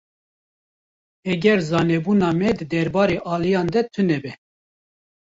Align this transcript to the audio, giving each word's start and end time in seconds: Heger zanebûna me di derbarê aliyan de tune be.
Heger 1.27 1.59
zanebûna 1.69 2.29
me 2.39 2.49
di 2.57 2.65
derbarê 2.71 3.17
aliyan 3.33 3.67
de 3.73 3.81
tune 3.93 4.17
be. 4.23 4.31